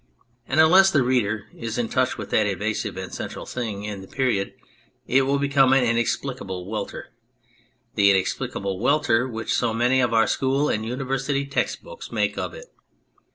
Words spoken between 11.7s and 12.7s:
books make of it.